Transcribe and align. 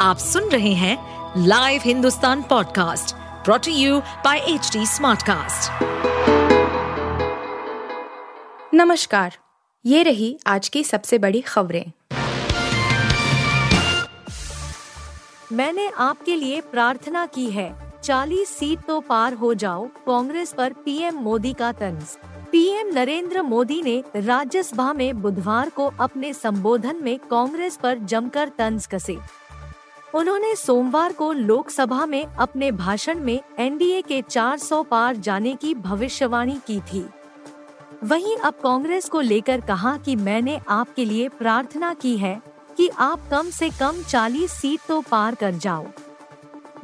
आप 0.00 0.18
सुन 0.18 0.44
रहे 0.44 0.72
हैं 0.72 1.44
live 1.46 1.80
Hindustan 1.84 2.42
podcast 2.42 3.14
brought to 3.44 3.72
you 3.72 3.98
by 4.00 4.38
H 4.38 4.76
Smartcast. 4.76 5.82
नमस्कार 8.74 9.36
ये 9.84 10.02
रही 10.02 10.38
आज 10.46 10.68
की 10.68 10.84
सबसे 10.84 11.18
बड़ी 11.18 11.40
खबरें। 11.40 11.84
मैंने 15.52 15.88
आपके 15.98 16.36
लिए 16.36 16.60
प्रार्थना 16.60 17.26
की 17.26 17.50
है 17.50 17.92
40 18.02 18.44
सीट 18.48 18.78
तो 18.80 19.00
पार 19.00 19.34
हो 19.34 19.52
जाओ 19.54 19.86
कांग्रेस 20.06 20.52
पर 20.52 20.72
पीएम 20.72 21.14
मोदी 21.14 21.52
का 21.52 21.72
तंज। 21.72 22.16
पीएम 22.52 22.94
नरेंद्र 22.94 23.42
मोदी 23.42 23.82
ने 23.82 24.02
राज्यसभा 24.16 24.92
में 24.92 25.22
बुधवार 25.22 25.70
को 25.70 25.92
अपने 26.00 26.32
संबोधन 26.32 26.96
में 27.02 27.18
कांग्रेस 27.18 27.76
पर 27.76 27.98
जमकर 27.98 28.48
तंज 28.48 28.86
कसे। 28.86 29.18
उन्होंने 30.14 30.54
सोमवार 30.56 31.12
को 31.12 31.32
लोकसभा 31.32 32.06
में 32.06 32.24
अपने 32.24 32.70
भाषण 32.72 33.18
में 33.18 33.40
एनडीए 33.58 34.00
के 34.02 34.20
400 34.22 34.84
पार 34.84 35.16
जाने 35.16 35.54
की 35.54 35.74
भविष्यवाणी 35.74 36.58
की 36.66 36.80
थी। 36.82 37.04
वहीं 38.04 38.36
अब 38.36 38.54
कांग्रेस 38.54 39.08
को 39.08 39.20
लेकर 39.20 39.60
कहा 39.60 39.96
कि 39.96 40.16
मैंने 40.16 40.58
आपके 40.68 41.04
लिए 41.04 41.28
प्रार्थना 41.28 41.92
की 41.94 42.16
है 42.16 42.40
कि 42.76 42.88
आप 42.98 43.28
कम 43.30 43.50
से 43.50 43.68
कम 43.70 44.02
40 44.02 44.50
सीट 44.50 44.80
तो 44.88 45.00
पार 45.00 45.34
कर 45.34 45.54
जाओ। 45.54 45.86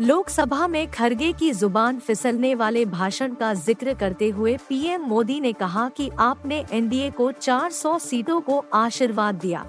लोकसभा 0.01 0.67
में 0.67 0.87
खरगे 0.91 1.33
की 1.33 1.51
ज़ुबान 1.53 1.99
फिसलने 1.99 2.55
वाले 2.55 2.85
भाषण 2.85 3.35
का 3.35 3.53
ज़िक्र 3.55 3.95
करते 3.95 4.29
हुए 4.29 4.57
पीएम 4.69 5.03
मोदी 5.03 5.41
ने 5.41 5.53
कहा 5.53 5.89
कि 5.89 6.11
आपने 6.19 6.65
एनडीए 6.73 7.11
को 7.11 7.31
400 7.33 7.99
सीटों 7.99 8.41
को 8.41 8.65
आशीर्वाद 8.75 9.35
दिया। 9.35 9.67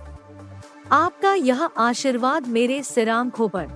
आपका 0.91 1.34
यह 1.34 1.64
आशीर्वाद 1.77 2.48
मेरे 2.48 2.84
सिरांखों 2.84 3.48
पर। 3.48 3.68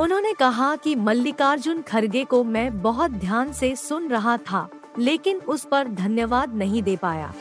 उन्होंने 0.00 0.32
कहा 0.32 0.76
कि 0.76 0.94
मल्लिकार्जुन 0.94 1.82
खरगे 1.82 2.24
को 2.24 2.44
मैं 2.44 2.82
बहुत 2.82 3.10
ध्यान 3.10 3.52
से 3.52 3.76
सुन 3.76 4.08
रहा 4.08 4.36
था, 4.36 4.68
लेकिन 4.98 5.38
उस 5.38 5.64
पर 5.64 5.88
धन्यवाद 5.88 6.54
नहीं 6.54 6.82
दे 6.82 6.96
पाया। 6.96 7.34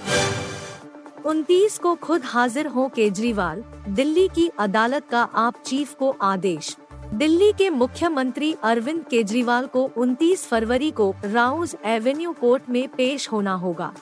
उनतीस 1.25 1.77
को 1.77 1.95
खुद 1.95 2.21
हाजिर 2.25 2.67
हो 2.67 2.87
केजरीवाल, 2.87 3.63
दिल्ली 3.89 4.27
की 4.27 4.47
अदालत 4.59 5.07
का 5.09 5.23
आप 5.23 5.63
चीफ 5.65 5.93
को 5.93 6.15
आदेश। 6.21 6.77
दिल्ली 7.13 7.51
के 7.51 7.69
मुख्यमंत्री 7.69 8.55
अरविंद 8.63 9.03
केजरीवाल 9.09 9.65
को 9.65 9.91
29 9.97 10.45
फरवरी 10.47 10.91
को 10.91 11.15
राउज 11.25 11.75
एवेन्यू 11.85 12.31
कोर्ट 12.31 12.69
में 12.69 12.87
पेश 12.87 13.31
होना 13.31 13.53
होगा। 13.53 13.93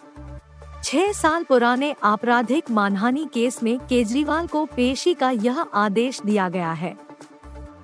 छह 0.83 1.11
साल 1.11 1.43
पुराने 1.43 1.95
आपराधिक 2.03 2.71
मानहानि 2.71 3.27
केस 3.33 3.63
में 3.63 3.79
केजरीवाल 3.79 4.47
को 4.47 4.65
पेशी 4.65 5.13
का 5.13 5.29
यह 5.29 5.59
आदेश 5.59 6.21
दिया 6.21 6.49
गया 6.49 6.71
है। 6.71 6.97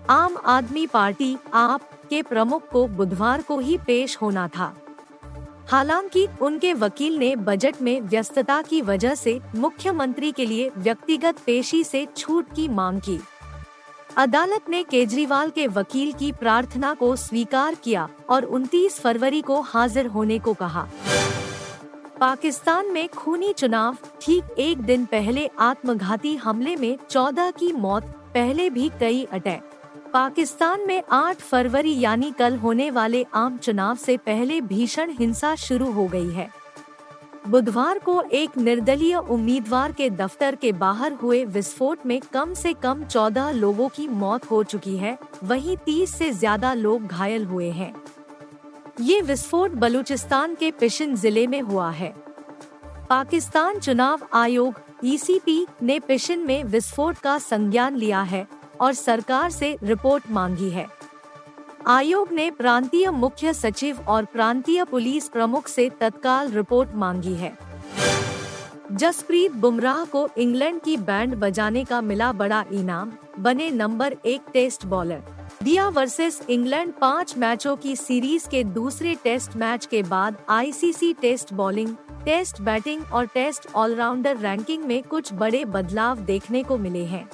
आम 0.09 0.37
आदमी 0.45 0.87
पार्टी, 0.87 1.37
आप 1.53 1.81
के 2.09 2.21
प्रमुख 2.21 2.69
को 2.69 2.87
बुधवार 2.87 3.41
को 3.41 3.59
ही 3.59 3.77
पेश 3.77 4.17
होना 4.21 4.47
था। 4.47 4.75
हालाँकि 5.71 6.27
उनके 6.41 6.73
वकील 6.73 7.17
ने 7.17 7.35
बजट 7.35 7.75
में 7.81 8.01
व्यस्तता 8.01 8.61
की 8.61 8.81
वजह 8.81 9.15
से 9.15 9.41
मुख्यमंत्री 9.55 10.31
के 10.31 10.45
लिए 10.45 10.71
व्यक्तिगत 10.77 11.35
पेशी 11.45 11.83
से 11.83 12.07
छूट 12.17 12.45
की 12.55 12.67
मांग 12.67 13.01
की। 13.01 13.19
अदालत 14.17 14.61
ने 14.69 14.83
केजरीवाल 14.83 15.49
के 15.49 15.67
वकील 15.67 16.13
की 16.13 16.31
प्रार्थना 16.31 16.93
को 16.93 17.15
स्वीकार 17.15 17.75
किया 17.75 18.09
और 18.29 18.43
29 18.43 18.99
फरवरी 18.99 19.41
को 19.41 19.61
हाजिर 19.61 20.05
होने 20.05 20.39
को 20.39 20.53
कहा। 20.53 20.87
पाकिस्तान 22.19 22.91
में 22.91 23.07
खूनी 23.09 23.51
चुनाव 23.53 23.97
ठीक 24.21 24.55
एक 24.59 24.81
दिन 24.81 25.05
पहले 25.05 25.47
आत्मघाती 25.59 26.35
हमले 26.35 26.75
में 26.75 26.97
14 27.09 27.51
की 27.51 27.71
मौत, 27.73 28.03
पहले 28.33 28.69
भी 28.69 28.89
कई 28.99 29.23
अटैक। 29.33 29.71
पाकिस्तान 30.13 30.87
में 30.87 31.01
8 31.11 31.41
फरवरी 31.41 31.99
यानी 31.99 32.31
कल 32.31 32.55
होने 32.57 32.89
वाले 32.91 33.25
आम 33.33 33.57
चुनाव 33.57 33.95
से 33.95 34.17
पहले 34.17 34.61
भीषण 34.63 35.11
हिंसा 35.11 35.53
शुरू 35.57 35.91
हो 35.91 36.07
गई 36.07 36.29
है। 36.29 36.49
बुधवार 37.47 37.99
को 37.99 38.21
एक 38.33 38.57
निर्दलीय 38.57 39.15
उम्मीदवार 39.15 39.91
के 39.91 40.09
दफ्तर 40.11 40.55
के 40.55 40.71
बाहर 40.73 41.13
हुए 41.13 41.43
विस्फोट 41.45 42.05
में 42.05 42.19
कम 42.33 42.53
से 42.53 42.73
कम 42.73 43.03
14 43.05 43.51
लोगों 43.51 43.89
की 43.89 44.07
मौत 44.07 44.51
हो 44.51 44.63
चुकी 44.63 44.97
है, 44.97 45.17
वहीं 45.43 45.77
30 45.85 46.15
से 46.15 46.31
ज़्यादा 46.33 46.73
लोग 46.75 47.07
घायल 47.07 47.45
हुए 47.45 47.69
हैं। 47.71 47.93
ये 48.97 49.21
विस्फोट 49.21 49.71
बलूचिस्तान 49.71 50.53
के 50.55 50.69
पिशिन 50.71 51.15
ज़िले 51.15 51.45
में 51.47 51.59
हुआ 51.61 51.89
है। 51.89 52.13
पाकिस्तान 53.09 53.79
चुनाव 53.79 54.19
आयोग 54.33 54.79
ईसीपी 55.05 55.59
e 55.61 55.83
ने 55.83 55.99
पिशिन 55.99 56.45
में 56.47 56.63
विस्फोट 56.63 57.17
का 57.17 57.37
संज्ञान 57.37 57.95
लिया 57.95 58.21
है 58.21 58.45
और 58.81 58.93
सरकार 58.93 59.49
से 59.51 59.77
रिपोर्ट 59.83 60.31
मांगी 60.31 60.69
है। 60.69 60.87
आयोग 61.87 62.31
ने 62.31 62.49
प्रांतीय 62.51 63.09
मुख्य 63.11 63.53
सचिव 63.53 63.99
और 64.07 64.25
प्रांतीय 64.25 64.83
पुलिस 64.83 65.29
प्रमुख 65.29 65.67
से 65.67 65.89
तत्काल 65.99 66.51
रिपोर्ट 66.51 66.95
मांगी 66.95 67.35
है। 67.35 67.57
जसप्रीत 68.91 69.51
बुमराह 69.51 70.03
को 70.05 70.27
इंग्लैंड 70.37 70.81
की 70.81 70.97
बैंड 70.97 71.35
बजाने 71.35 71.83
का 71.83 72.01
मिला 72.01 72.31
बड़ा 72.33 72.65
इनाम, 72.71 73.11
बने 73.39 73.71
नंबर 73.71 74.15
एक 74.25 74.41
टेस्ट 74.53 74.85
बॉलर। 74.85 75.34
दिया 75.65 75.87
वर्सेस 75.89 76.41
इंग्लैंड 76.49 76.91
पाँच 76.93 77.33
मैचों 77.37 77.75
की 77.75 77.95
सीरीज़ 77.95 78.47
के 78.49 78.63
दूसरे 78.63 79.13
टेस्ट 79.15 79.55
मैच 79.55 79.85
के 79.85 80.03
बाद 80.03 80.35
ICC 80.49 81.11
test 81.13 81.53
bowling, 81.53 81.95
test 82.25 82.61
batting 82.61 83.01
और 83.13 83.25
टेस्ट 83.25 83.67
ऑलराउंडर 83.75 84.37
रैंकिंग 84.37 84.83
में 84.83 85.03
कुछ 85.03 85.33
बड़े 85.33 85.63
बदलाव 85.65 86.19
देखने 86.19 86.63
को 86.63 86.77
मिले 86.77 87.03
हैं। 87.05 87.29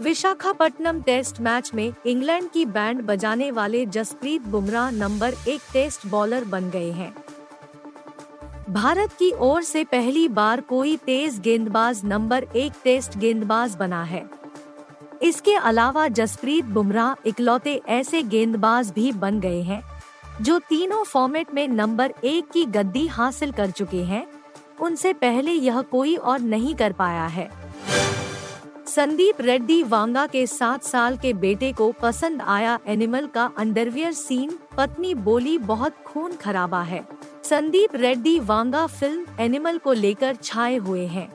विशाखापट्टनम 0.00 1.00
टेस्ट 1.02 1.40
मैच 1.40 1.70
में 1.74 1.92
इंग्लैंड 2.06 2.50
की 2.50 2.66
बैंड 2.66 3.02
बजाने 3.02 3.50
वाले 3.50 3.86
जसप्रीत 3.86 4.42
बुमराह 4.42 4.90
नंबर 4.90 5.34
एक 5.48 5.60
टेस्ट 5.72 6.06
बॉलर 6.06 6.44
बन 6.44 6.70
गए 6.70 6.90
हैं। 6.92 7.14
भारत 8.70 9.12
की 9.12 9.32
ओर 9.32 9.62
से 9.62 9.84
पहली 9.84 10.28
बार 10.28 10.60
कोई 10.60 10.96
तेज 10.96 11.40
गेंदबाज 11.40 12.04
नंबर 12.04 12.46
एक 12.56 12.72
टेस्ट 12.84 13.18
गेंदबाज 13.18 13.76
बना 13.76 14.02
है। 14.02 14.28
इसके 15.26 15.54
अलावा 15.54 16.06
जसप्रीत 16.10 16.64
बुमराह 16.64 17.28
इकलौते 17.28 17.80
ऐसे 17.88 18.22
गेंदबाज 18.24 18.90
भी 18.90 19.10
बन 19.14 19.40
गए 19.40 19.60
हैं, 19.62 19.82
जो 20.42 20.58
तीनों 20.58 21.02
फॉर्मेट 21.04 21.54
में 21.54 21.66
नंबर 21.68 22.14
एक 22.24 22.50
की 22.50 22.64
गद्दी 22.66 23.06
हासिल 23.08 23.52
कर 23.52 23.70
चुके 23.70 24.02
हैं। 24.04 24.26
उनसे 24.80 25.12
पहले 25.12 25.52
यह 25.52 25.80
कोई 25.82 26.16
और 26.16 26.40
नहीं 26.40 26.74
कर 26.74 26.92
पाया 26.92 27.26
है। 27.26 27.48
संदीप 28.86 29.40
रेड्डी 29.40 29.82
वांगा 29.82 30.26
के 30.26 30.46
सात 30.46 30.84
साल 30.84 31.16
के 31.16 31.32
बेटे 31.34 31.72
को 31.72 31.90
पसंद 31.92 32.42
आया 32.42 32.78
एनिमल 32.86 33.26
का 33.26 33.50
अंडरवियर 33.58 34.12
सीन 34.12 34.58
पत्नी 34.76 35.14
बोली, 35.14 35.56
बहुत 35.58 35.96
खून 36.06 36.36
खराबा 36.36 36.82
है। 36.82 37.06
संदीप 37.44 37.96
रेड्डी 37.96 38.38
वांगा 38.40 38.86
फ़िल्म 38.86 39.26
एनिमल 39.40 39.78
को 39.78 39.92
लेकर 39.92 40.36
छाए 40.42 40.76
हुए 40.76 41.06
हैं। 41.06 41.28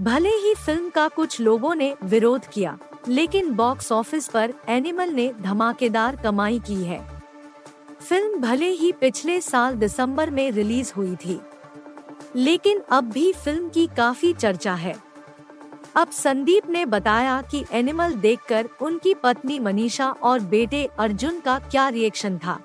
भले 0.00 0.28
ही 0.30 0.52
फ़िल्म 0.56 0.88
का 0.90 1.06
कुछ 1.08 1.40
लोगों 1.40 1.74
ने 1.74 1.94
विरोध 2.02 2.46
किया, 2.46 2.76
लेकिन 3.08 3.50
बॉक्स 3.54 3.90
ऑफ़िस 3.92 4.28
पर 4.28 4.52
एनिमल 4.68 5.10
ने 5.10 5.32
धमाकेदार 5.40 6.16
कमाई 6.16 6.58
की 6.58 6.74
है। 6.74 7.00
फ़िल्म 8.00 8.40
भले 8.40 8.68
ही 8.70 8.90
पिछले 8.92 9.40
साल 9.40 9.74
दिसंबर 9.74 10.30
में 10.30 10.50
रिलीज़ 10.50 10.92
हुई 10.96 11.14
थी, 11.16 11.38
लेकिन 12.36 12.80
अब 12.90 13.10
भी 13.10 13.32
फ़िल्म 13.34 13.68
की 13.68 13.86
काफ़ी 13.96 14.32
चर्चा 14.32 14.74
है। 14.74 14.94
अब 15.96 16.10
संदीप 16.12 16.70
ने 16.70 16.86
बताया 16.86 17.40
कि 17.42 17.64
एनिमल 17.72 18.14
देखकर 18.16 18.68
उनकी 18.82 19.14
पत्नी 19.14 19.58
मनीषा 19.58 20.10
और 20.12 20.40
बेटे 20.40 20.84
अर्जुन 20.98 21.40
का 21.40 21.58
क्या 21.60 21.88
रिएक्शन 21.88 22.38
था। 22.38 22.58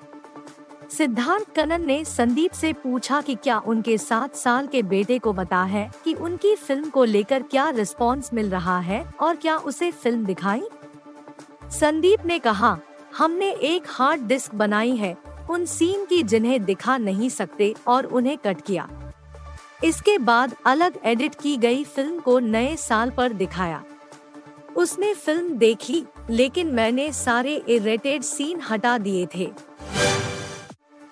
सिद्धार्थ 0.90 1.54
कनन 1.54 1.86
ने 1.86 2.04
संदीप 2.04 2.52
से 2.52 2.72
पूछा 2.72 3.20
कि 3.20 3.34
क्या 3.34 3.58
उनके 3.58 3.98
सात 3.98 4.34
साल 4.34 4.66
के 4.66 4.82
बेटे 4.82 5.18
को 5.18 5.32
पता 5.32 5.62
है 5.62 5.90
कि 6.04 6.14
उनकी 6.14 6.54
फ़िल्म 6.56 6.90
को 6.90 7.04
लेकर 7.04 7.42
क्या 7.42 7.68
रिस्पॉन्स 7.70 8.32
मिल 8.34 8.50
रहा 8.50 8.78
है 8.80 9.04
और 9.20 9.36
क्या 9.36 9.56
उसे 9.56 9.90
फ़िल्म 9.90 10.24
दिखाई? 10.24 10.62
संदीप 11.70 12.26
ने 12.26 12.38
कहा, 12.38 12.78
हमने 13.18 13.50
एक 13.50 13.82
हार्ड 13.88 14.22
डिस्क 14.22 14.54
बनाई 14.54 14.96
है, 14.96 15.16
उन 15.50 15.64
सीन 15.66 16.04
की 16.04 16.22
जिन्हें 16.22 16.64
दिखा 16.64 16.96
नहीं 16.98 17.28
सकते 17.28 17.74
और 17.86 18.06
उन्हें 18.06 18.38
कट 18.38 18.60
किया। 18.60 18.88
इसके 19.84 20.18
बाद 20.18 20.54
अलग 20.66 20.98
एडिट 21.04 21.34
की 21.34 21.56
गई 21.56 21.84
फ़िल्म 21.84 22.18
को 22.18 22.38
नए 22.38 22.76
साल 22.76 23.10
पर 23.10 23.32
दिखाया। 23.32 23.84
उसने 24.76 25.14
फ़िल्म 25.14 25.56
देखी, 25.58 26.04
लेकिन 26.30 26.66
मैंने 26.66 27.12
सारे 27.12 27.56
इरेटेड 27.68 28.22
सीन 28.22 28.60
हटा 28.60 28.98
दिए 28.98 29.26
थे। 29.34 29.52